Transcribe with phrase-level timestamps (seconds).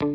[0.00, 0.08] Good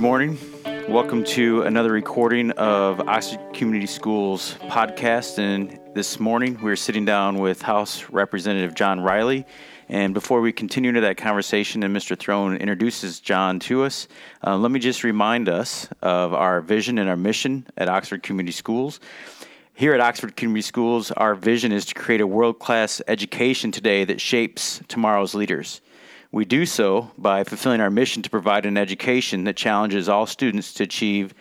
[0.00, 0.38] morning.
[0.88, 5.38] Welcome to another recording of Oxford Community Schools podcast.
[5.38, 9.46] And this morning we're sitting down with House Representative John Reilly.
[9.88, 12.18] And before we continue into that conversation and Mr.
[12.18, 14.08] Throne introduces John to us,
[14.44, 18.50] uh, let me just remind us of our vision and our mission at Oxford Community
[18.50, 18.98] Schools.
[19.74, 24.04] Here at Oxford Community Schools, our vision is to create a world class education today
[24.04, 25.80] that shapes tomorrow's leaders.
[26.32, 30.74] We do so by fulfilling our mission to provide an education that challenges all students
[30.74, 31.34] to achieve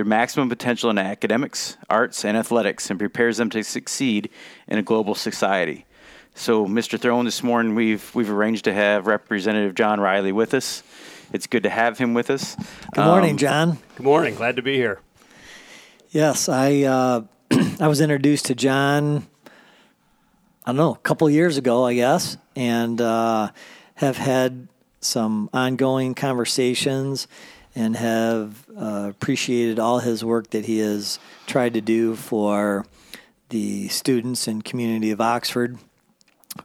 [0.00, 4.30] their maximum potential in academics, arts, and athletics and prepares them to succeed
[4.66, 5.84] in a global society.
[6.34, 6.98] So, Mr.
[6.98, 10.82] Throne, this morning we've we've arranged to have Representative John Reilly with us.
[11.34, 12.56] It's good to have him with us.
[12.94, 13.78] Good morning, um, John.
[13.96, 14.36] Good morning.
[14.36, 15.00] Glad to be here.
[16.08, 17.24] Yes, I uh,
[17.78, 19.26] I was introduced to John.
[20.64, 23.50] I don't know, a couple years ago, I guess, and uh,
[23.96, 24.66] have had
[25.02, 27.28] some ongoing conversations
[27.74, 32.86] and have uh, appreciated all his work that he has tried to do for
[33.50, 35.78] the students and community of Oxford.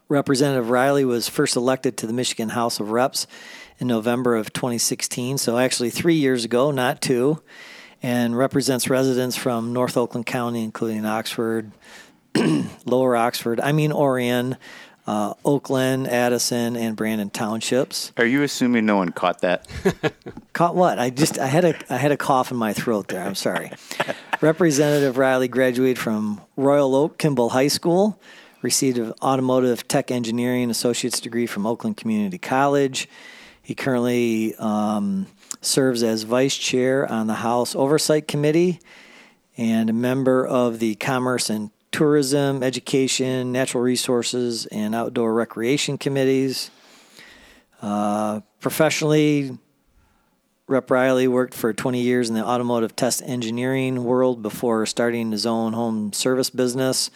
[0.09, 3.27] Representative Reilly was first elected to the Michigan House of Reps
[3.77, 7.41] in November of 2016, so actually three years ago, not two,
[8.01, 11.71] and represents residents from North Oakland County, including Oxford,
[12.85, 14.57] Lower Oxford, I mean Orion,
[15.07, 18.11] uh, Oakland, Addison, and Brandon townships.
[18.17, 19.67] Are you assuming no one caught that?
[20.53, 20.97] caught what?
[20.97, 23.21] I just I had a I had a cough in my throat there.
[23.21, 23.71] I'm sorry.
[24.41, 28.19] Representative Reilly graduated from Royal Oak Kimball High School,
[28.61, 33.07] received an automotive tech engineering associate's degree from Oakland Community College.
[33.61, 35.27] He currently um,
[35.61, 38.79] serves as vice chair on the House Oversight Committee
[39.57, 46.69] and a member of the Commerce and tourism, education, natural resources, and outdoor recreation committees.
[47.81, 49.57] Uh, professionally,
[50.67, 55.45] Rep Reilly worked for 20 years in the automotive test engineering world before starting his
[55.45, 57.09] own home service business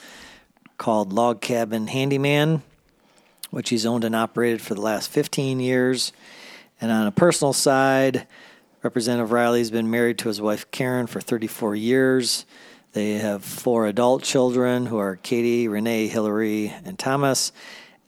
[0.77, 2.61] called Log Cabin Handyman,
[3.49, 6.13] which he's owned and operated for the last 15 years.
[6.79, 8.27] And on a personal side,
[8.81, 12.45] Representative Reilly's been married to his wife Karen for 34 years.
[12.93, 17.51] They have four adult children who are Katie, Renee, Hillary, and Thomas.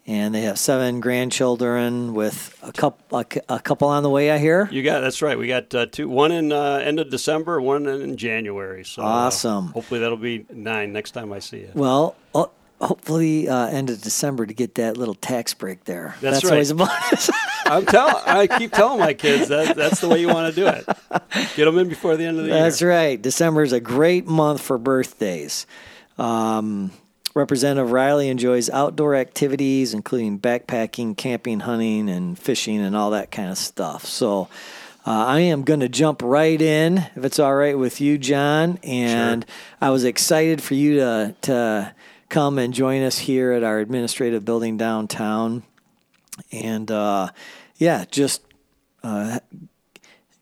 [0.08, 4.32] And they have seven grandchildren with a couple, a, a couple on the way.
[4.32, 5.38] I hear you got that's right.
[5.38, 8.84] We got uh, two, one in uh, end of December, one in January.
[8.84, 9.68] So uh, awesome.
[9.68, 11.70] Uh, hopefully that'll be nine next time I see you.
[11.76, 12.48] Well, uh,
[12.82, 16.16] hopefully uh, end of December to get that little tax break there.
[16.20, 16.54] That's, that's right.
[16.54, 17.30] always a bonus.
[17.66, 18.16] I'm telling.
[18.26, 20.86] I keep telling my kids that that's the way you want to do it.
[21.56, 22.90] Get them in before the end of the that's year.
[22.90, 23.22] That's right.
[23.22, 25.66] December is a great month for birthdays.
[26.18, 26.92] Um,
[27.34, 33.50] Representative Reilly enjoys outdoor activities, including backpacking, camping, hunting, and fishing, and all that kind
[33.50, 34.06] of stuff.
[34.06, 34.48] So.
[35.04, 38.78] Uh, I am going to jump right in, if it's all right with you, John.
[38.84, 39.56] And sure.
[39.82, 41.96] I was excited for you to to
[42.30, 45.64] come and join us here at our administrative building downtown.
[46.52, 47.30] And uh,
[47.78, 48.42] yeah, just
[49.04, 49.40] uh,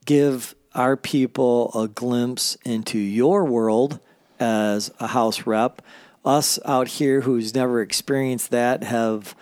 [0.06, 4.00] give our people a glimpse into your world
[4.40, 5.82] as a house rep.
[6.26, 9.36] Us out here who's never experienced that have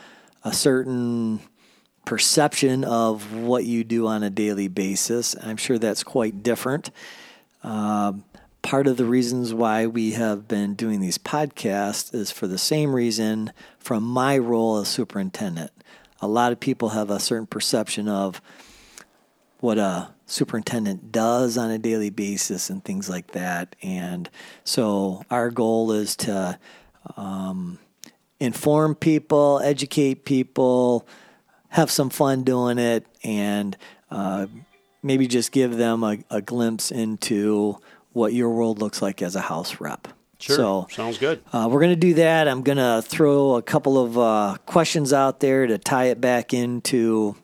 [0.44, 1.41] a certain
[2.06, 5.35] perception of what you do on a daily basis.
[5.41, 6.90] I'm sure that's quite different.
[7.63, 8.23] Um,
[8.62, 12.94] part of the reasons why we have been doing these podcasts is for the same
[12.94, 15.72] reason from my role as superintendent.
[16.22, 18.41] A lot of people have a certain perception of
[19.59, 23.75] what a superintendent does on a daily basis and things like that.
[23.81, 24.29] And
[24.63, 26.59] so our goal is to
[27.16, 27.79] um,
[28.39, 31.07] inform people, educate people,
[31.69, 33.78] have some fun doing it, and
[34.11, 34.47] uh,
[35.01, 37.78] maybe just give them a, a glimpse into
[38.13, 40.07] what your world looks like as a house rep.
[40.39, 40.55] Sure.
[40.55, 41.41] So, Sounds good.
[41.51, 42.47] Uh, we're going to do that.
[42.47, 46.53] I'm going to throw a couple of uh, questions out there to tie it back
[46.53, 47.35] into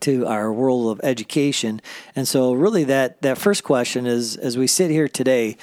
[0.00, 1.80] to our world of education.
[2.14, 5.56] And so, really, that that first question is: as we sit here today,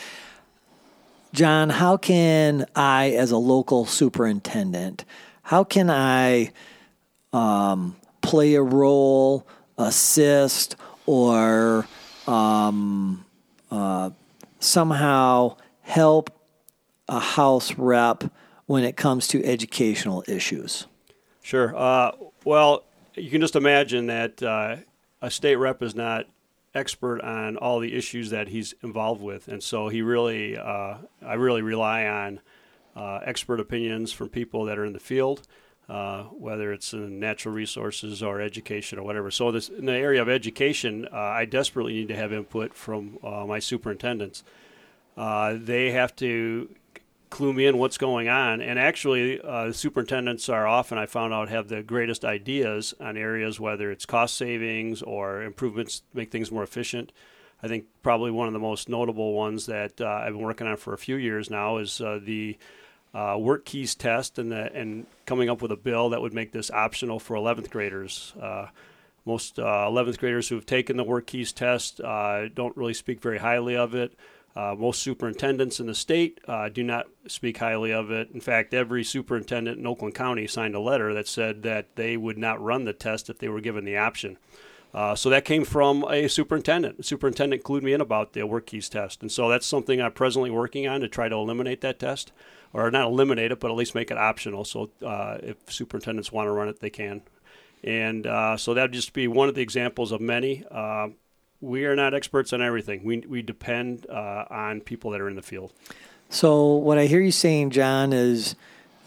[1.34, 5.06] John, how can I, as a local superintendent,
[5.42, 6.52] how can I
[7.32, 9.48] um, play a role,
[9.78, 10.76] assist,
[11.08, 11.88] or
[12.28, 13.26] um,
[13.72, 14.12] uh,
[14.60, 16.30] somehow help
[17.08, 18.24] a House rep
[18.66, 20.88] when it comes to educational issues?
[21.42, 21.76] Sure.
[21.76, 22.12] Uh,
[22.46, 22.84] well,
[23.16, 24.78] you can just imagine that uh,
[25.22, 26.26] a state rep is not
[26.74, 31.34] expert on all the issues that he's involved with, and so he really, uh, I
[31.34, 32.40] really rely on
[32.96, 35.48] uh, expert opinions from people that are in the field,
[35.90, 39.30] uh, whether it's in natural resources or education or whatever.
[39.30, 43.18] So, this in the area of education, uh, I desperately need to have input from
[43.24, 44.44] uh, my superintendents.
[45.18, 46.70] Uh, they have to
[47.34, 48.62] clue me in what's going on.
[48.62, 53.60] And actually, uh, superintendents are often, I found out, have the greatest ideas on areas,
[53.60, 57.12] whether it's cost savings or improvements make things more efficient.
[57.64, 60.78] I think probably one of the most notable ones that uh, I've been working on
[60.78, 62.56] for a few years now is uh, the
[63.16, 66.70] uh, WorkKeys test and, the, and coming up with a bill that would make this
[66.70, 68.36] optional for 11th graders.
[68.40, 68.68] Uh,
[69.26, 71.98] most 11th uh, graders who have taken the WorkKeys test
[72.54, 74.14] don't really speak very highly of it.
[74.56, 78.30] Uh, most superintendents in the state uh, do not speak highly of it.
[78.34, 82.38] In fact, every superintendent in Oakland County signed a letter that said that they would
[82.38, 84.38] not run the test if they were given the option.
[84.94, 86.98] Uh, so that came from a superintendent.
[86.98, 89.22] The superintendent clued me in about the WorkKeys test.
[89.22, 92.32] And so that's something I'm presently working on to try to eliminate that test.
[92.74, 94.66] Or not eliminate it, but at least make it optional.
[94.66, 97.22] So uh, if superintendents want to run it, they can.
[97.84, 100.64] And uh, so that would just be one of the examples of many.
[101.64, 103.06] We are not experts on everything.
[103.06, 105.72] We, we depend uh, on people that are in the field.
[106.30, 108.56] So, what I hear you saying, John, is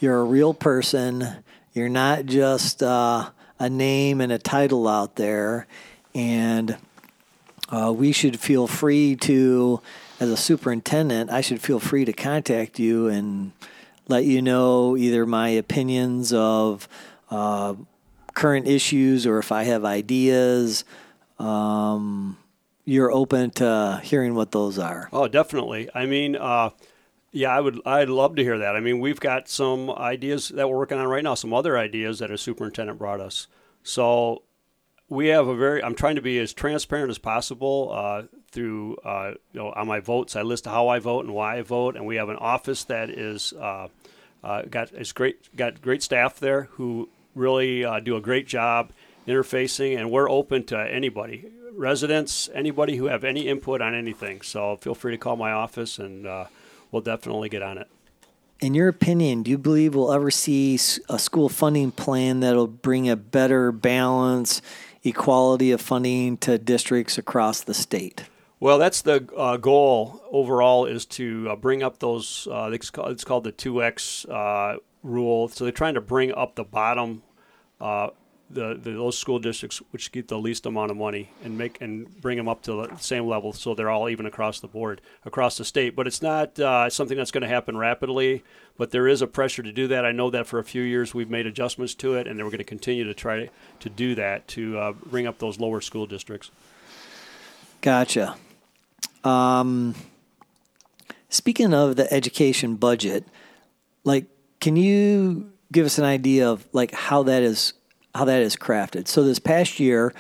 [0.00, 1.44] you're a real person.
[1.75, 5.67] You're not just uh, a name and a title out there.
[6.14, 6.79] And
[7.69, 9.82] uh, we should feel free to,
[10.19, 13.52] as a superintendent, I should feel free to contact you and
[14.09, 16.88] let you know either my opinions of
[17.31, 17.75] uh,
[18.32, 20.85] current issues or if I have ideas.
[21.38, 22.38] Um,
[22.87, 25.11] you're open to hearing what those are.
[25.12, 25.91] Oh, definitely.
[25.94, 26.71] I mean, uh,
[27.33, 27.81] yeah, I would.
[27.85, 28.77] I'd love to hear that.
[28.77, 31.35] I mean, we've got some ideas that we're working on right now.
[31.35, 33.49] Some other ideas that a superintendent brought us.
[33.83, 34.43] So
[35.09, 35.83] we have a very.
[35.83, 38.23] I'm trying to be as transparent as possible uh,
[38.53, 40.37] through uh, you know on my votes.
[40.37, 43.11] I list how I vote and why I vote, and we have an office that
[43.11, 43.88] is uh,
[44.44, 45.55] uh, got is great.
[45.56, 48.93] Got great staff there who really uh, do a great job
[49.26, 54.40] interfacing, and we're open to anybody residents, anybody who have any input on anything.
[54.40, 56.46] So feel free to call my office, and uh,
[56.90, 57.88] we'll definitely get on it.
[58.61, 60.76] In your opinion, do you believe we'll ever see
[61.08, 64.62] a school funding plan that'll bring a better balance,
[65.05, 68.25] equality of funding to districts across the state?
[68.58, 72.49] Well, that's the uh, goal overall is to uh, bring up those.
[72.50, 75.49] Uh, it's, called, it's, called, the two X uh, rule.
[75.49, 77.23] So they're trying to bring up the bottom
[77.78, 78.08] uh,
[78.48, 82.20] the, the, those school districts which get the least amount of money and make and
[82.20, 85.56] bring them up to the same level so they're all even across the board across
[85.56, 85.96] the state.
[85.96, 88.44] But it's not uh, something that's going to happen rapidly
[88.78, 90.04] but there is a pressure to do that.
[90.04, 92.58] I know that for a few years we've made adjustments to it and we're going
[92.58, 93.48] to continue to try
[93.81, 96.50] to do that to uh, bring up those lower school districts.
[97.81, 98.37] Gotcha.
[99.25, 99.94] Um,
[101.28, 103.25] speaking of the education budget
[104.04, 104.26] like
[104.60, 107.72] can you give us an idea of like how that is
[108.16, 109.06] how that is crafted.
[109.08, 110.12] So this past year,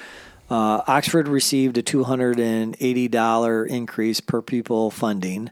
[0.48, 5.50] uh, Oxford received a $280 increase per pupil funding.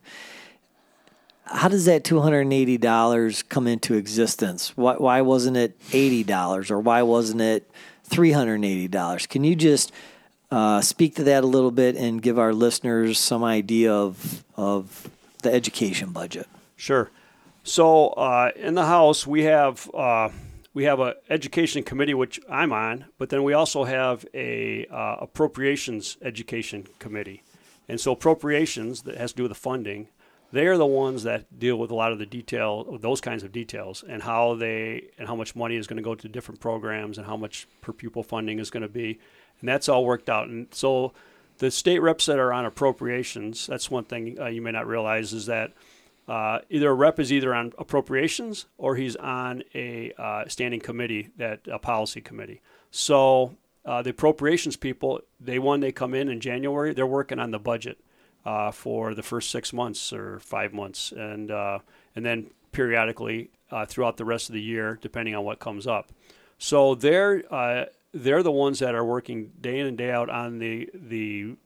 [1.46, 4.76] How does that $280 come into existence?
[4.76, 7.70] Why, why wasn't it $80 or why wasn't it
[8.08, 9.28] $380?
[9.28, 9.92] Can you just
[10.50, 15.10] uh, speak to that a little bit and give our listeners some idea of, of
[15.42, 16.46] the education budget?
[16.76, 17.10] Sure.
[17.64, 20.28] So uh, in the House, we have uh,
[20.74, 25.16] we have a education committee which I'm on, but then we also have a uh,
[25.20, 27.42] appropriations education committee.
[27.88, 30.08] And so appropriations that has to do with the funding,
[30.52, 33.52] they are the ones that deal with a lot of the detail, those kinds of
[33.52, 37.18] details, and how they and how much money is going to go to different programs
[37.18, 39.18] and how much per pupil funding is going to be,
[39.60, 40.48] and that's all worked out.
[40.48, 41.12] And so
[41.58, 45.32] the state reps that are on appropriations, that's one thing uh, you may not realize
[45.32, 45.72] is that
[46.26, 51.28] uh, either a rep is either on appropriations or he's on a uh, standing committee,
[51.36, 52.60] that a policy committee.
[52.90, 57.50] So uh, the appropriations people, they one they come in in January, they're working on
[57.50, 57.98] the budget
[58.46, 61.80] uh, for the first six months or five months, and uh,
[62.16, 66.10] and then periodically uh, throughout the rest of the year, depending on what comes up.
[66.56, 70.88] So they're they're the ones that are working day in and day out on the
[70.94, 71.56] the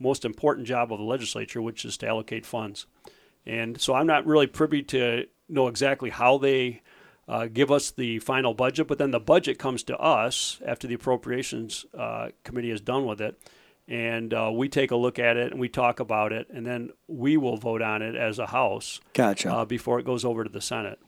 [0.00, 2.86] most important job of the legislature, which is to allocate funds.
[3.46, 6.82] And so I'm not really privy to know exactly how they
[7.28, 10.94] uh, give us the final budget, but then the budget comes to us after the
[10.94, 13.40] appropriations uh, committee is done with it.
[13.88, 16.90] And uh, we take a look at it and we talk about it, and then
[17.08, 19.00] we will vote on it as a House.
[19.14, 19.52] Gotcha.
[19.52, 21.00] Uh, before it goes over to the Senate.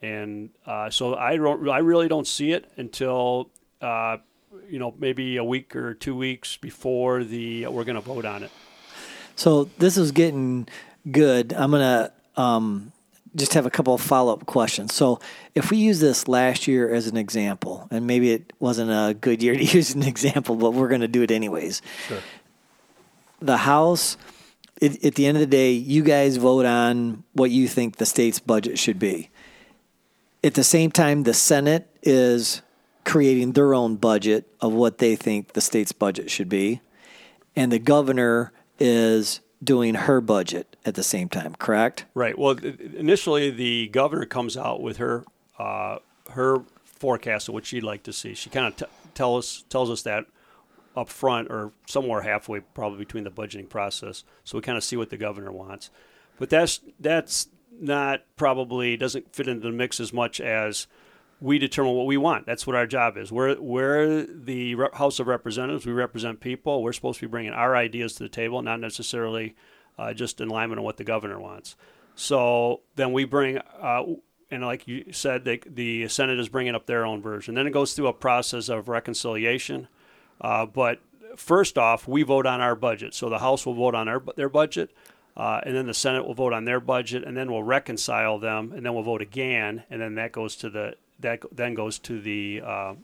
[0.00, 4.18] And uh, so I, don't, I really don't see it until uh,
[4.68, 8.42] you know, maybe a week or two weeks before the we're going to vote on
[8.42, 8.50] it.
[9.36, 10.68] So this is getting
[11.10, 11.52] good.
[11.52, 12.92] I'm gonna um,
[13.36, 14.94] just have a couple of follow up questions.
[14.94, 15.20] So
[15.54, 19.42] if we use this last year as an example, and maybe it wasn't a good
[19.42, 21.82] year to use an example, but we're going to do it anyways.
[22.06, 22.18] Sure.
[23.40, 24.16] The House,
[24.80, 28.06] it, at the end of the day, you guys vote on what you think the
[28.06, 29.30] state's budget should be.
[30.42, 32.62] At the same time, the Senate is
[33.04, 36.80] creating their own budget of what they think the state's budget should be,
[37.56, 42.06] and the governor is doing her budget at the same time, correct?
[42.14, 42.38] Right.
[42.38, 45.24] Well, initially the governor comes out with her
[45.58, 45.98] uh,
[46.30, 48.34] her forecast of what she'd like to see.
[48.34, 50.26] She kind of t- tell us tells us that
[50.96, 54.96] up front or somewhere halfway, probably between the budgeting process, so we kind of see
[54.96, 55.90] what the governor wants.
[56.38, 57.48] But that's that's
[57.80, 60.86] not probably doesn't fit into the mix as much as
[61.40, 62.46] we determine what we want.
[62.46, 63.30] That's what our job is.
[63.30, 65.86] We're, we're the House of Representatives.
[65.86, 66.82] We represent people.
[66.82, 69.54] We're supposed to be bringing our ideas to the table, not necessarily
[69.98, 71.76] uh, just in alignment with what the governor wants.
[72.14, 74.04] So then we bring, uh,
[74.50, 77.54] and like you said, they, the Senate is bringing up their own version.
[77.54, 79.88] Then it goes through a process of reconciliation.
[80.40, 81.00] Uh, but
[81.36, 83.14] first off, we vote on our budget.
[83.14, 84.90] So the House will vote on our, their budget.
[85.36, 88.72] Uh, and then the Senate will vote on their budget, and then we'll reconcile them,
[88.72, 92.20] and then we'll vote again, and then that goes to the that then goes to
[92.20, 92.94] the uh,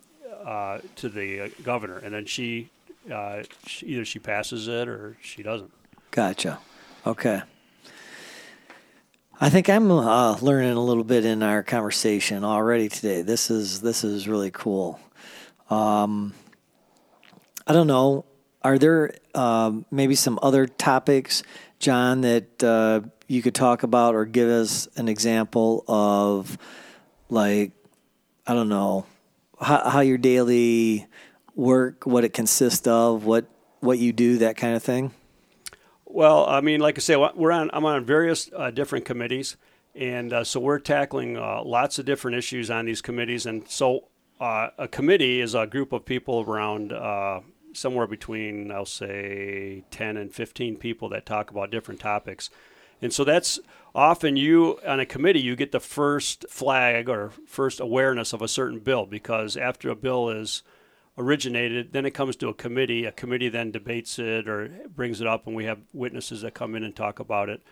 [0.45, 2.71] uh, to the governor, and then she,
[3.13, 5.71] uh, she, either she passes it or she doesn't.
[6.11, 6.59] Gotcha.
[7.07, 7.43] Okay.
[9.39, 13.21] I think I'm uh, learning a little bit in our conversation already today.
[13.21, 14.99] This is this is really cool.
[15.69, 16.33] Um,
[17.67, 18.25] I don't know.
[18.63, 21.43] Are there um, maybe some other topics,
[21.79, 26.57] John, that uh, you could talk about or give us an example of,
[27.29, 27.73] like
[28.47, 29.05] I don't know
[29.61, 31.07] how, how your daily
[31.55, 33.45] work, what it consists of, what
[33.81, 35.13] what you do, that kind of thing.
[36.14, 37.71] Well, I mean, like I say, we're on.
[37.73, 39.56] I'm on various uh, different committees,
[39.97, 43.47] and uh, so we're tackling uh, lots of different issues on these committees.
[43.47, 44.06] And so,
[44.38, 47.40] uh, a committee is a group of people around uh,
[47.73, 52.49] somewhere between, I'll say, 10 and 15 people that talk about different topics.
[53.02, 53.59] And so that's
[53.92, 58.47] often you on a committee you get the first flag or first awareness of a
[58.47, 60.62] certain bill because after a bill is
[61.16, 65.26] originated then it comes to a committee a committee then debates it or brings it
[65.26, 67.62] up and we have witnesses that come in and talk about it.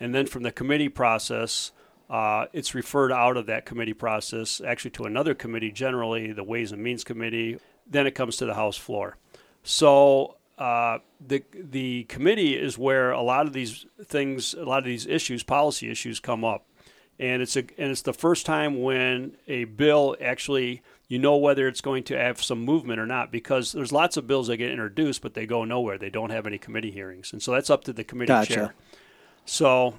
[0.00, 1.72] And then from the committee process
[2.10, 6.72] uh, it's referred out of that committee process actually to another committee generally the ways
[6.72, 7.58] and means committee.
[7.86, 9.16] Then it comes to the house floor.
[9.62, 14.84] So uh, the the committee is where a lot of these things, a lot of
[14.84, 16.66] these issues, policy issues, come up,
[17.18, 21.66] and it's a and it's the first time when a bill actually you know whether
[21.66, 24.70] it's going to have some movement or not because there's lots of bills that get
[24.70, 25.98] introduced but they go nowhere.
[25.98, 28.54] They don't have any committee hearings, and so that's up to the committee gotcha.
[28.54, 28.74] chair.
[29.44, 29.94] So.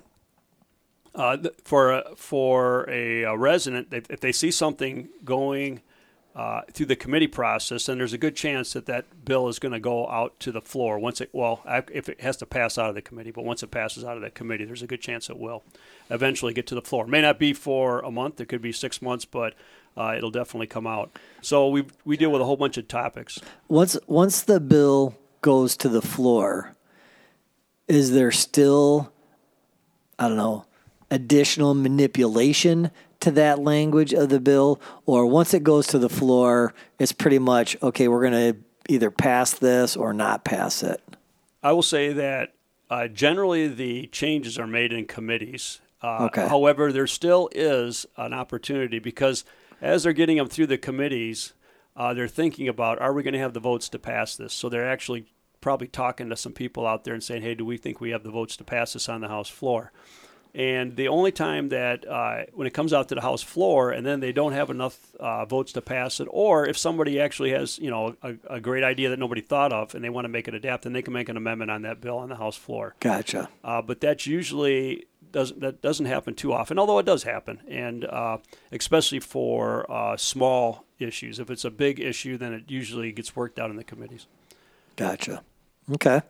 [1.16, 5.82] Uh, for a, for a, a resident, if they see something going
[6.40, 9.74] uh, through the committee process, and there's a good chance that that bill is going
[9.74, 12.88] to go out to the floor once it well if it has to pass out
[12.88, 15.30] of the committee, but once it passes out of the committee, there's a good chance
[15.30, 15.66] it will
[16.10, 17.04] eventually get to the floor.
[17.04, 19.54] It may not be for a month; it could be six months, but
[19.98, 21.12] uh, it'll definitely come out.
[21.42, 23.42] So we we deal with a whole bunch of topics.
[23.68, 26.74] Once once the bill goes to the floor,
[27.90, 29.12] is there still
[30.18, 30.66] I don't know
[31.12, 36.74] additional manipulation to that language of the bill, or once it goes to the floor,
[37.00, 38.08] it's pretty much okay.
[38.08, 41.02] We're going to either pass this or not pass it.
[41.62, 42.54] I will say that
[42.90, 45.82] uh, generally the changes are made in committees.
[46.02, 46.48] Uh, okay.
[46.48, 49.44] However, there still is an opportunity because
[49.82, 51.54] as they're getting them through the committees,
[51.96, 54.54] uh, they're thinking about are we going to have the votes to pass this?
[54.54, 55.26] So they're actually
[55.62, 58.24] probably talking to some people out there and saying, hey, do we think we have
[58.24, 59.92] the votes to pass this on the House floor?
[60.56, 64.06] And the only time that uh, when it comes out to the House floor, and
[64.06, 67.78] then they don't have enough uh, votes to pass it, or if somebody actually has,
[67.78, 70.48] you know, a, a, great idea that nobody thought of, and they want to make
[70.48, 72.96] it adapt, then they can make an amendment on that bill on the House floor.
[73.00, 73.48] Gotcha.
[73.64, 78.06] Uh, but that's usually doesn't that doesn't happen too often, although it does happen, and
[78.06, 78.38] uh,
[78.72, 81.40] especially for uh, small issues.
[81.40, 84.26] If it's a big issue, then it usually gets worked out in the committees.
[84.96, 85.44] Gotcha.
[85.94, 86.22] Okay.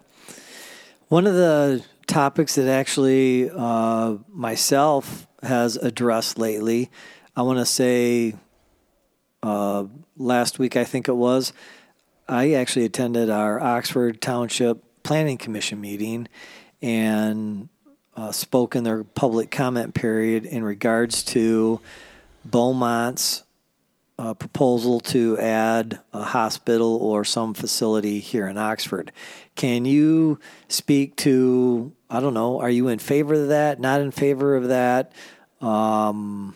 [1.07, 6.89] One of the topics that actually uh, myself has addressed lately,
[7.35, 8.35] I want to say
[9.43, 9.85] uh,
[10.17, 11.53] last week, I think it was,
[12.27, 16.27] I actually attended our Oxford Township Planning Commission meeting
[16.81, 17.69] and
[18.17, 21.79] uh, spoke in their public comment period in regards to
[22.43, 23.43] Beaumont's
[24.19, 29.13] a proposal to add a hospital or some facility here in Oxford.
[29.55, 34.11] Can you speak to, I don't know, are you in favor of that, not in
[34.11, 35.13] favor of that?
[35.61, 36.53] Um,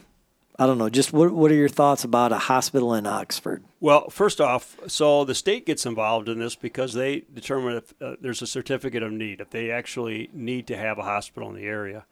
[0.59, 0.89] I don't know.
[0.89, 3.63] Just what what are your thoughts about a hospital in Oxford?
[3.79, 8.17] Well, first off, so the state gets involved in this because they determine if uh,
[8.19, 11.65] there's a certificate of need, if they actually need to have a hospital in the
[11.65, 12.05] area.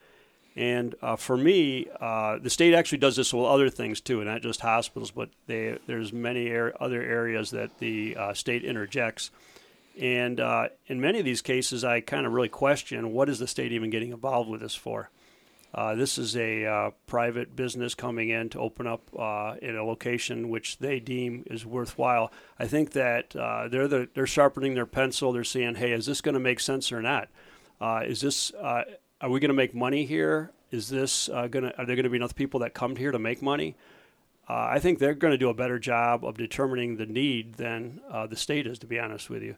[0.56, 4.42] And uh, for me, uh, the state actually does this with other things too, not
[4.42, 9.32] just hospitals, but they, there's many er- other areas that the uh, state interjects.
[10.00, 13.48] And uh, in many of these cases, I kind of really question what is the
[13.48, 15.10] state even getting involved with this for?
[15.74, 19.04] Uh, this is a uh, private business coming in to open up
[19.62, 22.30] in a location which they deem is worthwhile.
[22.60, 25.32] I think that they're the, they're sharpening their pencil.
[25.32, 27.30] They're saying, "Hey, is this going to make sense or not?
[28.06, 28.52] Is this
[29.22, 30.52] are we going to make money here?
[30.72, 33.20] Is this going to are there going to be enough people that come here to
[33.20, 33.76] make money?"
[34.48, 38.36] I think they're going to do a better job of determining the need than the
[38.36, 39.56] state is, to be honest with you.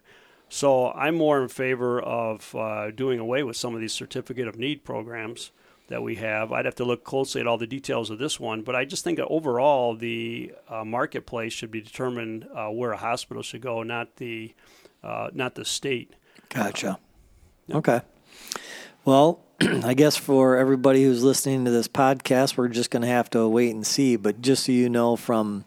[0.48, 2.54] So I'm more in favor of
[2.94, 5.50] doing away with some of these certificate of need programs
[5.88, 6.52] that we have.
[6.52, 9.04] I'd have to look closely at all the details of this one, but I just
[9.04, 13.82] think that overall the uh, marketplace should be determined uh, where a hospital should go,
[13.82, 14.54] not the
[15.02, 16.14] uh, not the state.
[16.48, 16.98] Gotcha.
[17.66, 17.76] Yep.
[17.78, 18.00] Okay.
[19.04, 23.28] Well, I guess for everybody who's listening to this podcast, we're just going to have
[23.30, 24.16] to wait and see.
[24.16, 25.66] But just so you know, from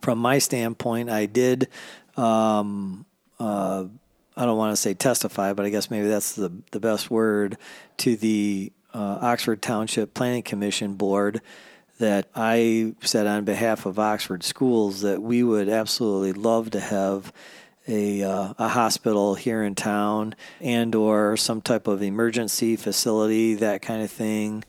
[0.00, 1.68] from my standpoint, I did.
[2.16, 3.04] Um,
[3.38, 3.84] uh,
[4.36, 7.58] I don't want to say testify, but I guess maybe that's the the best word
[7.98, 11.42] to the uh, Oxford Township Planning Commission board
[11.98, 17.34] that I said on behalf of Oxford schools that we would absolutely love to have
[17.86, 23.82] a uh, a hospital here in town and or some type of emergency facility that
[23.82, 24.64] kind of thing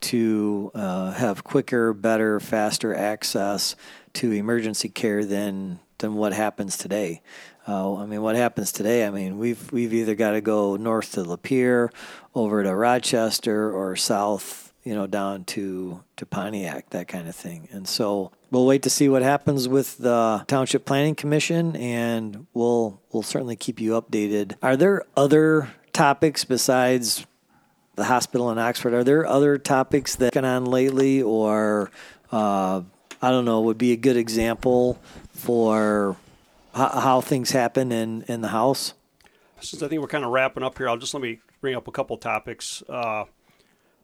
[0.00, 3.74] to uh, have quicker, better, faster access
[4.14, 7.22] to emergency care than than what happens today.
[7.66, 9.06] Uh, I mean, what happens today?
[9.06, 11.90] I mean, we've we've either got to go north to Lapeer,
[12.34, 17.68] over to Rochester, or south, you know, down to to Pontiac, that kind of thing.
[17.70, 22.98] And so we'll wait to see what happens with the Township Planning Commission, and we'll
[23.12, 24.54] we'll certainly keep you updated.
[24.62, 27.26] Are there other topics besides
[27.96, 28.94] the hospital in Oxford?
[28.94, 31.90] Are there other topics that gone on lately, or
[32.32, 32.80] uh,
[33.20, 34.98] I don't know, would be a good example
[35.32, 36.16] for
[36.72, 38.94] how, how things happen in, in the House?
[39.60, 41.88] Since I think we're kind of wrapping up here, I'll just let me bring up
[41.88, 42.82] a couple topics.
[42.88, 43.24] Uh,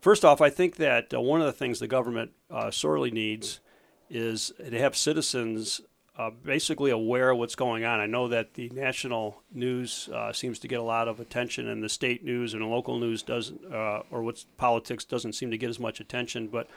[0.05, 3.61] first off, I think that uh, one of the things the government uh, sorely needs
[4.11, 5.81] is to have citizens
[6.19, 8.01] uh, basically aware of what's going on.
[8.01, 11.83] I know that the national news uh, seems to get a lot of attention, and
[11.83, 15.59] the state news and the local news doesn't, uh, or what's politics doesn't seem to
[15.59, 16.49] get as much attention.
[16.49, 16.69] But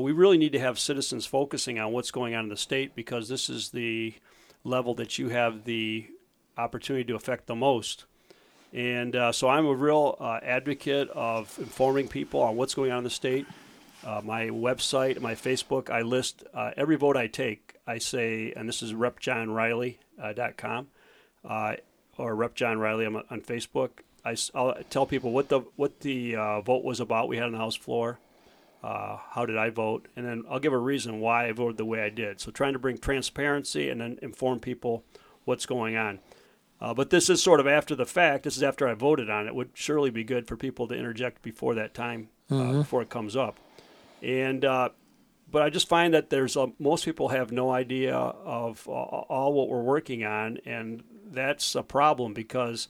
[0.00, 3.28] we really need to have citizens focusing on what's going on in the state because
[3.28, 4.14] this is the
[4.62, 6.06] level that you have the
[6.56, 8.06] opportunity to affect the most.
[8.74, 12.98] And uh, so I'm a real uh, advocate of informing people on what's going on
[12.98, 13.46] in the state.
[14.04, 17.76] Uh, my website, my Facebook, I list uh, every vote I take.
[17.86, 20.88] I say, and this is repjohnreilly.com
[21.48, 21.74] uh,
[22.18, 23.90] or Rep John Reilly on, on Facebook.
[24.24, 27.28] I, will tell people what the what the uh, vote was about.
[27.28, 28.18] We had on the House floor.
[28.82, 30.08] Uh, how did I vote?
[30.16, 32.40] And then I'll give a reason why I voted the way I did.
[32.40, 35.04] So trying to bring transparency and then inform people
[35.44, 36.18] what's going on.
[36.84, 38.44] Uh, but this is sort of after the fact.
[38.44, 39.48] This is after I voted on it.
[39.48, 39.54] it.
[39.54, 42.78] Would surely be good for people to interject before that time, uh, mm-hmm.
[42.80, 43.56] before it comes up.
[44.20, 44.90] And uh,
[45.50, 49.70] but I just find that there's a, most people have no idea of all what
[49.70, 52.88] we're working on, and that's a problem because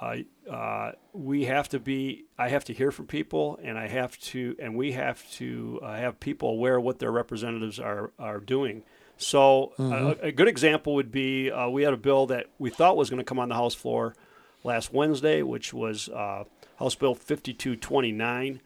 [0.00, 4.56] uh, we have to be i have to hear from people and i have to
[4.58, 8.82] and we have to uh, have people aware what their representatives are are doing
[9.22, 10.24] so uh, mm-hmm.
[10.24, 13.10] a, a, good example would be uh, we had a bill that we thought was
[13.10, 14.14] going to come on the house floor
[14.64, 16.44] last wednesday which was uh,
[16.78, 18.60] house bill 5229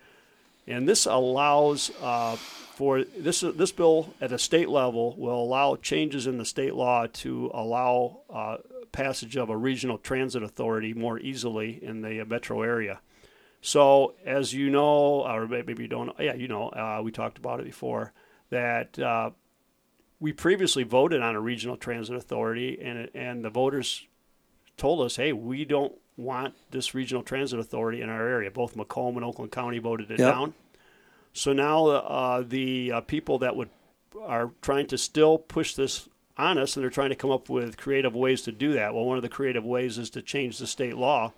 [0.68, 6.26] and this allows uh, for this this bill at a state level will allow changes
[6.26, 8.20] in the state law to allow
[8.96, 12.98] passage of a regional transit authority more easily in the metro area.
[13.60, 17.60] So, as you know, or maybe you don't, yeah, you know, uh, we talked about
[17.60, 18.12] it before
[18.50, 19.30] that uh,
[20.20, 24.06] we previously voted on a regional transit authority, and and the voters
[24.76, 28.50] told us, hey, we don't want this regional transit authority in our area.
[28.50, 30.34] Both Macomb and Oakland County voted it yep.
[30.34, 30.54] down.
[31.32, 33.68] So now uh, the uh, people that would
[34.22, 38.14] are trying to still push this honest and they're trying to come up with creative
[38.14, 38.94] ways to do that.
[38.94, 41.32] Well, one of the creative ways is to change the state law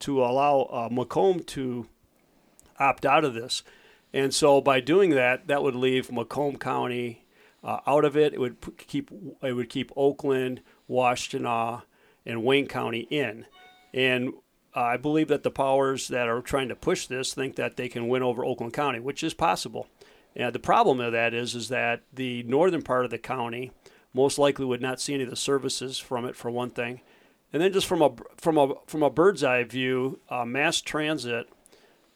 [0.00, 1.86] to allow uh, Macomb to
[2.78, 3.62] opt out of this.
[4.12, 7.21] And so by doing that, that would leave Macomb County,
[7.62, 8.34] uh, out of it.
[8.34, 9.10] It would keep
[9.42, 11.82] it would keep Oakland, Washtenaw,
[12.26, 13.46] and Wayne County in,
[13.92, 14.32] and
[14.74, 18.08] I believe that the powers that are trying to push this think that they can
[18.08, 19.86] win over Oakland County, which is possible.
[20.34, 23.70] And the problem of that is, is that the northern part of the county
[24.14, 27.00] most likely would not see any of the services from it, for one thing.
[27.52, 31.48] And then just from a from a from a bird's eye view, uh, mass transit.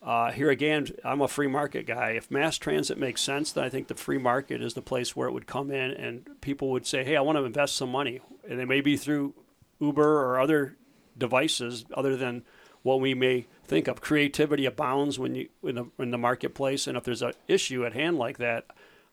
[0.07, 2.11] Uh, here again, I'm a free market guy.
[2.11, 5.27] If mass transit makes sense, then I think the free market is the place where
[5.27, 8.21] it would come in, and people would say, "Hey, I want to invest some money,"
[8.49, 9.35] and it may be through
[9.81, 10.77] Uber or other
[11.19, 12.45] devices other than
[12.85, 14.01] what we may think of.
[14.01, 17.93] Creativity abounds when you in the, in the marketplace, and if there's an issue at
[17.93, 18.67] hand like that,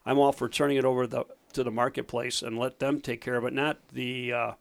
[0.06, 3.36] I'm all for turning it over the, to the marketplace and let them take care
[3.36, 4.52] of it, not the uh,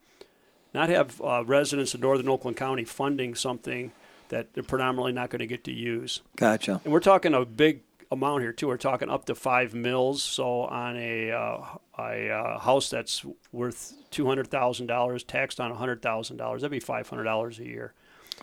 [0.72, 3.92] not have uh, residents of northern Oakland County funding something
[4.32, 6.22] that they're predominantly not going to get to use.
[6.36, 6.80] Gotcha.
[6.84, 8.66] And we're talking a big amount here too.
[8.66, 10.22] We're talking up to five mills.
[10.22, 11.64] So on a uh,
[11.98, 16.72] a uh, house that's worth two hundred thousand dollars, taxed on hundred thousand dollars, that'd
[16.72, 17.92] be five hundred dollars a year.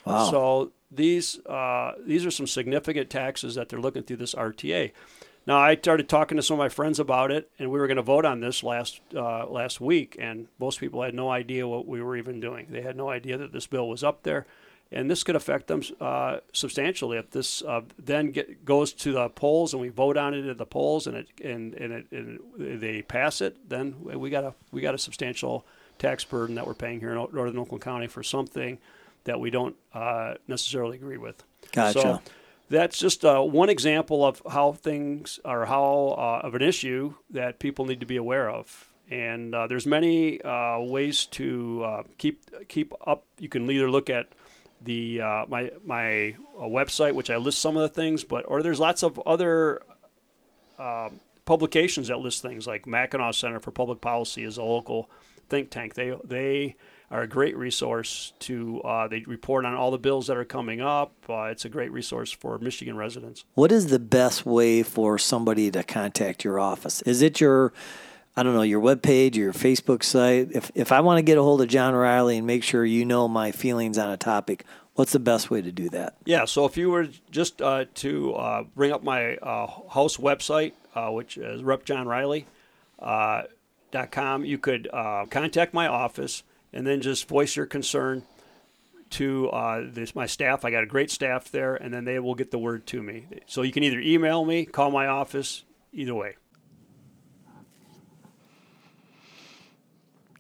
[0.06, 0.30] Wow.
[0.30, 4.92] So these uh, these are some significant taxes that they're looking through this RTA.
[5.48, 7.98] Now I started talking to some of my friends about it, and we were going
[7.98, 11.88] to vote on this last uh, last week, and most people had no idea what
[11.88, 12.68] we were even doing.
[12.70, 14.46] They had no idea that this bill was up there,
[14.92, 19.30] and this could affect them uh, substantially if this uh, then get, goes to the
[19.30, 22.82] polls and we vote on it at the polls and it and and, it, and
[22.82, 23.70] they pass it.
[23.70, 25.66] Then we got a we got a substantial
[26.00, 28.80] tax burden that we're paying here in Northern Oakland County for something
[29.26, 31.44] that we don't uh, necessarily agree with.
[31.72, 32.00] Gotcha.
[32.00, 32.22] So
[32.70, 37.60] that's just uh, one example of how things are how uh, of an issue that
[37.60, 38.88] people need to be aware of.
[39.12, 43.26] And uh, there's many uh, ways to uh, keep keep up.
[43.40, 44.30] You can either look at
[44.82, 48.80] the uh, my my website, which I list some of the things, but or there's
[48.80, 49.82] lots of other
[50.78, 55.10] um, publications that list things like Mackinac Center for Public Policy is a local
[55.50, 55.96] think tank.
[55.96, 56.76] They they
[57.12, 58.82] are a great resource to.
[58.82, 61.14] Uh, they report on all the bills that are coming up.
[61.28, 63.46] Uh, it's a great resource for Michigan residents.
[63.56, 67.02] What is the best way for somebody to contact your office?
[67.02, 67.74] Is it your
[68.36, 70.50] I don't know, your webpage, your Facebook site.
[70.52, 73.06] If if I want to get a hold of John Reilly and make sure you
[73.06, 76.16] know my feelings on a topic, what's the best way to do that?
[76.26, 80.74] Yeah, so if you were just uh, to uh, bring up my uh, house website,
[80.96, 87.66] uh, which is repjohnreilly.com, you could uh, contact my office and then just voice your
[87.66, 88.24] concern
[89.12, 90.64] to uh, this, my staff.
[90.64, 93.26] I got a great staff there, and then they will get the word to me.
[93.48, 96.36] So you can either email me, call my office, either way.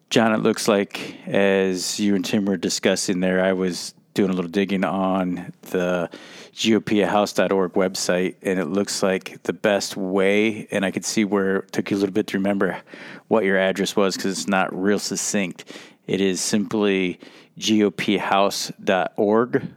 [0.09, 4.33] John, it looks like as you and Tim were discussing there, I was doing a
[4.33, 6.09] little digging on the
[6.53, 11.71] GOPahouse.org website, and it looks like the best way, and I could see where it
[11.71, 12.81] took you a little bit to remember
[13.27, 15.65] what your address was because it's not real succinct.
[16.07, 17.19] It is simply
[17.59, 19.67] GOPahouse.org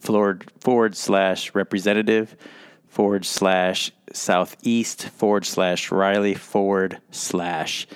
[0.00, 2.36] forward, forward slash representative
[2.88, 7.86] forward slash southeast forward slash Reilly forward slash.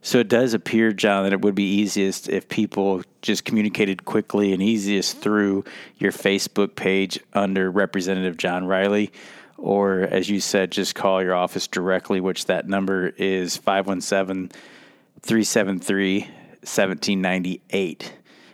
[0.00, 4.52] So it does appear, John, that it would be easiest if people just communicated quickly
[4.52, 5.64] and easiest through
[5.98, 9.12] your Facebook page under Representative John Reilly.
[9.56, 14.50] Or, as you said, just call your office directly, which that number is 517
[15.20, 18.12] 373 1798.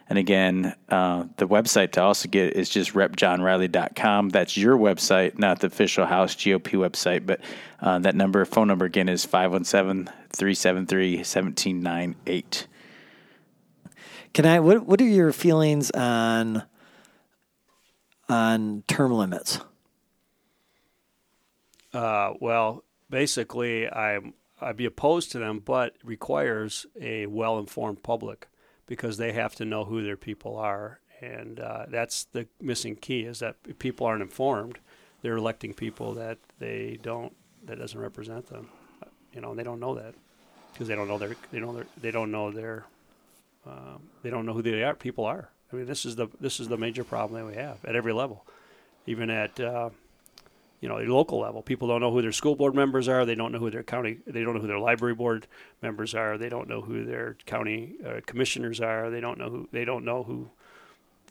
[0.09, 4.29] And again, uh, the website to also get is just repjohnreilly.com.
[4.29, 7.25] That's your website, not the official House GOP website.
[7.25, 7.41] But
[7.81, 12.67] uh, that number, phone number again is 517 373 1798.
[14.35, 14.61] Can I?
[14.61, 16.65] What What are your feelings on
[18.29, 19.61] on term limits?
[21.93, 28.49] Uh, well, basically, I'm I'd be opposed to them, but requires a well-informed public
[28.87, 33.23] because they have to know who their people are, and uh, that's the missing key:
[33.23, 34.79] is that people aren't informed.
[35.23, 38.69] They're electing people that they don't that doesn't represent them,
[39.33, 40.15] you know, and they don't know that
[40.73, 42.85] because they don't know their they don't they don't know their
[43.67, 45.51] um, they don't know who they are people are.
[45.73, 48.13] I mean, this is the this is the major problem that we have at every
[48.13, 48.45] level,
[49.07, 49.91] even at uh,
[50.85, 51.63] you know, local level.
[51.63, 53.25] People don't know who their school board members are.
[53.25, 54.19] They don't know who their county.
[54.27, 55.47] They don't know who their library board
[55.81, 56.37] members are.
[56.37, 59.09] They don't know who their county uh, commissioners are.
[59.09, 59.69] They don't know who.
[59.73, 60.51] They don't know who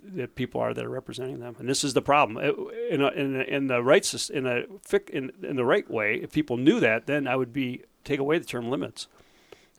[0.04, 1.56] the people are that are representing them.
[1.60, 2.44] And this is the problem.
[2.90, 4.64] In a, in, a, in the right in a
[5.12, 8.40] in, in the right way, if people knew that, then I would be take away
[8.40, 9.08] the term limits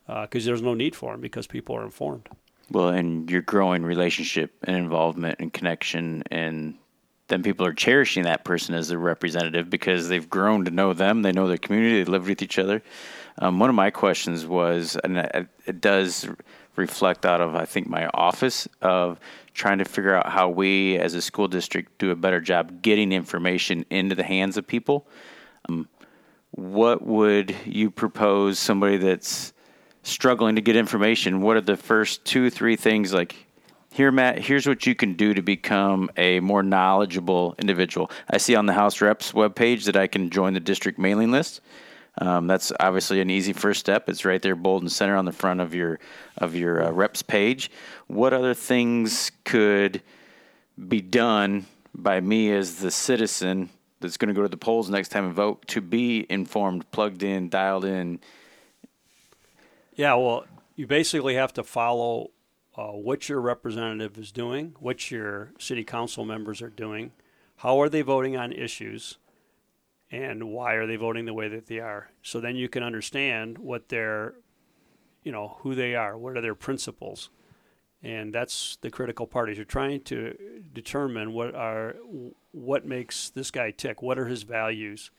[0.07, 2.29] because uh, there's no need for them because people are informed.
[2.71, 6.75] Well, and your growing relationship and involvement and connection and
[7.27, 11.21] then people are cherishing that person as their representative because they've grown to know them,
[11.21, 12.83] they know their community, they live with each other.
[13.37, 15.17] Um, one of my questions was, and
[15.65, 16.27] it does
[16.75, 19.19] reflect out of I think my office of
[19.53, 23.11] trying to figure out how we as a school district do a better job getting
[23.11, 25.07] information into the hands of people.
[25.67, 25.87] Um,
[26.51, 29.53] what would you propose somebody that's
[30.03, 31.41] struggling to get information?
[31.41, 33.44] What are the first two, three things like?
[33.95, 38.11] Here, Matt, here's what you can do to become a more knowledgeable individual.
[38.29, 41.61] I see on the House Reps webpage that I can join the district mailing list.
[42.17, 44.09] Um, that's obviously an easy first step.
[44.09, 46.01] It's right there, bold and center on the front of your
[46.35, 47.71] of your uh, reps page.
[48.07, 50.01] What other things could
[50.89, 53.69] be done by me as the citizen
[54.01, 57.23] that's going to go to the polls next time and vote to be informed, plugged
[57.23, 58.19] in, dialed in?
[59.93, 60.43] Yeah, well,
[60.75, 62.31] you basically have to follow
[62.77, 67.11] uh, what your representative is doing, what your city council members are doing,
[67.57, 69.17] how are they voting on issues
[70.11, 72.09] and why are they voting the way that they are.
[72.21, 74.35] So then you can understand what their,
[75.23, 77.29] you know, who they are, what are their principles,
[78.03, 79.49] and that's the critical part.
[79.49, 80.35] Is you're trying to
[80.73, 81.95] determine what are
[82.51, 85.09] what makes this guy tick, what are his values,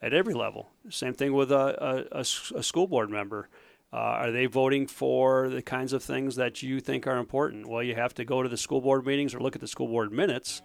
[0.00, 0.70] at every level.
[0.88, 3.48] Same thing with a, a, a school board member.
[3.92, 7.68] Uh, are they voting for the kinds of things that you think are important?
[7.68, 9.88] Well, you have to go to the school board meetings or look at the school
[9.88, 10.62] board minutes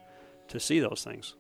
[0.50, 1.36] to see those things.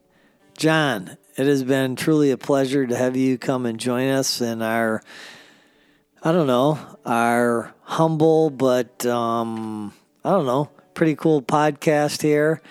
[0.58, 4.62] John, it has been truly a pleasure to have you come and join us in
[4.62, 5.04] our,
[6.24, 9.94] I don't know, our humble but, um,
[10.24, 12.62] I don't know, pretty cool podcast here.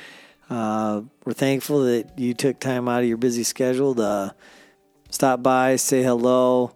[0.51, 4.35] Uh, we're thankful that you took time out of your busy schedule to
[5.11, 6.75] stop by, say hello,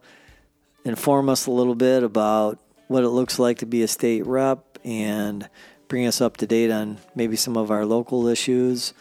[0.88, 4.79] inform us a little bit about what it looks like to be a state rep,
[4.85, 5.48] and
[5.88, 8.94] bring us up to date on maybe some of our local issues.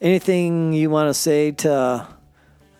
[0.00, 2.08] Anything you want to say to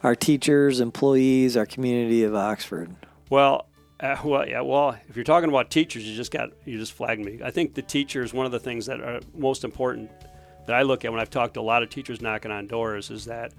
[0.03, 2.95] our teachers, employees, our community of Oxford?
[3.29, 3.67] Well,
[4.01, 4.63] uh, well, yeah.
[4.63, 7.41] Well, if you're talking about teachers, you just got you just flagged me.
[7.45, 10.11] I think the teachers, one of the things that are most important
[10.67, 13.11] that I look at when I've talked to a lot of teachers knocking on doors
[13.11, 13.53] is that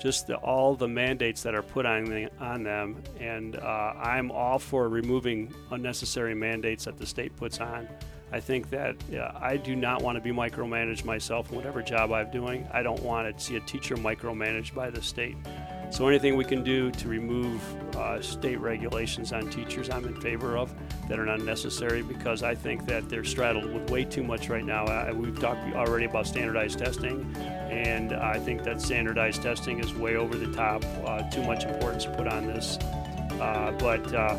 [0.00, 4.30] just the, all the mandates that are put on the, on them, and uh, I'm
[4.30, 7.88] all for removing unnecessary mandates that the state puts on.
[8.32, 12.12] I think that uh, I do not want to be micromanaged myself in whatever job
[12.12, 12.66] I'm doing.
[12.72, 15.36] I don't want to see a teacher micromanaged by the state.
[15.90, 17.60] So anything we can do to remove
[17.96, 20.72] uh, state regulations on teachers, I'm in favor of
[21.08, 24.64] that are not necessary because I think that they're straddled with way too much right
[24.64, 24.84] now.
[24.84, 30.14] Uh, we've talked already about standardized testing, and I think that standardized testing is way
[30.14, 30.84] over the top.
[31.04, 32.78] Uh, too much importance put on this.
[33.40, 34.36] Uh, but uh,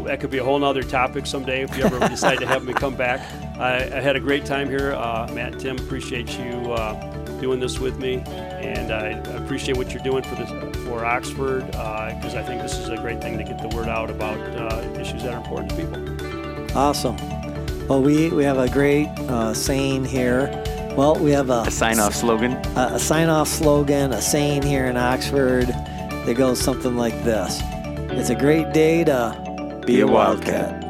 [0.00, 2.72] that could be a whole other topic someday if you ever decide to have me
[2.72, 3.20] come back.
[3.58, 4.92] I, I had a great time here.
[4.92, 10.02] Uh, Matt, Tim, appreciate you uh, doing this with me, and I appreciate what you're
[10.02, 10.48] doing for this
[10.86, 13.86] for Oxford because uh, I think this is a great thing to get the word
[13.86, 16.76] out about uh, issues that are important to people.
[16.78, 17.16] Awesome.
[17.86, 20.48] Well, we, we have a great uh, saying here.
[20.96, 22.52] Well, we have a, a sign off slogan.
[22.78, 27.60] A, a sign off slogan, a saying here in Oxford that goes something like this
[28.18, 30.70] It's a great day to be, be a wildcat.
[30.70, 30.83] wildcat.